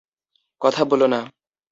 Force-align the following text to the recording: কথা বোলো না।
কথা 0.61 0.81
বোলো 0.85 1.07
না। 1.07 1.19